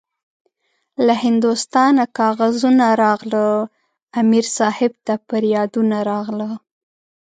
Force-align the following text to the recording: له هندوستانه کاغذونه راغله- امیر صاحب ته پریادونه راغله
له 1.05 1.13
هندوستانه 1.25 2.03
کاغذونه 2.17 2.85
راغله- 3.03 3.69
امیر 4.21 4.45
صاحب 4.57 4.91
ته 5.05 5.13
پریادونه 5.29 5.97
راغله 6.11 6.51